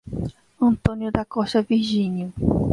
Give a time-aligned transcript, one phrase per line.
[0.59, 2.33] Antônio da Costa Virginio